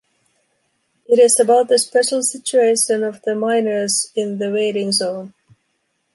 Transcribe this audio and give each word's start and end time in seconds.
It 1.07 1.19
is 1.19 1.39
about 1.39 1.67
the 1.67 1.77
special 1.77 2.23
situation 2.23 3.03
of 3.03 3.21
the 3.21 3.35
miners 3.35 4.11
in 4.15 4.39
the 4.39 4.49
waiting 4.49 4.91
zone. 4.91 5.35